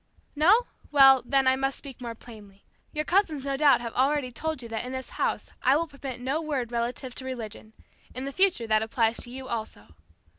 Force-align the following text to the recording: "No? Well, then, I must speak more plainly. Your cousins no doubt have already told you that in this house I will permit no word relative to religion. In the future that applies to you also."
"No? 0.35 0.65
Well, 0.91 1.21
then, 1.27 1.45
I 1.47 1.55
must 1.55 1.77
speak 1.77 2.01
more 2.01 2.15
plainly. 2.15 2.63
Your 2.91 3.05
cousins 3.05 3.45
no 3.45 3.55
doubt 3.55 3.81
have 3.81 3.93
already 3.93 4.31
told 4.31 4.63
you 4.63 4.69
that 4.69 4.83
in 4.83 4.93
this 4.93 5.11
house 5.11 5.51
I 5.61 5.75
will 5.75 5.85
permit 5.85 6.19
no 6.19 6.41
word 6.41 6.71
relative 6.71 7.13
to 7.13 7.25
religion. 7.25 7.73
In 8.15 8.25
the 8.25 8.31
future 8.31 8.65
that 8.65 8.81
applies 8.81 9.17
to 9.17 9.29
you 9.29 9.47
also." 9.47 9.89